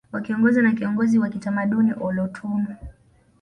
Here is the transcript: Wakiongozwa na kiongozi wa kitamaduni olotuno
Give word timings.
Wakiongozwa 0.11 0.63
na 0.63 0.71
kiongozi 0.71 1.19
wa 1.19 1.29
kitamaduni 1.29 1.93
olotuno 1.99 2.75